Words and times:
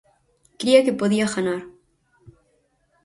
Cría 0.59 0.79
que 0.85 0.97
podía 1.01 1.31
ganar. 1.33 1.61